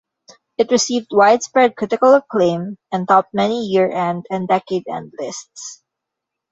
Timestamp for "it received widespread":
0.57-1.75